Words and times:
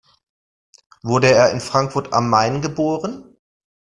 Wurde 1.03 1.31
er 1.31 1.51
in 1.51 1.59
Frankfurt 1.61 2.11
am 2.11 2.27
Main 2.27 2.63
geboren? 2.63 3.37